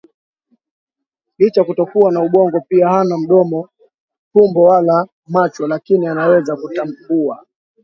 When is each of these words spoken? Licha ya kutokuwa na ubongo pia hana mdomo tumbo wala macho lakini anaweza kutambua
Licha 1.37 1.61
ya 1.61 1.65
kutokuwa 1.67 2.11
na 2.11 2.23
ubongo 2.23 2.61
pia 2.67 2.89
hana 2.89 3.17
mdomo 3.17 3.69
tumbo 4.33 4.61
wala 4.61 5.07
macho 5.27 5.67
lakini 5.67 6.07
anaweza 6.07 6.55
kutambua 6.55 7.45